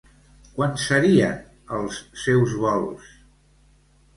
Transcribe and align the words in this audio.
Quan 0.53 0.71
serien 0.83 1.35
els 1.81 1.99
seus 2.25 2.57
vols? 2.65 3.13